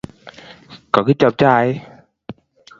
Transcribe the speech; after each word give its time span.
kokichop 0.93 1.33
chaik 1.39 1.73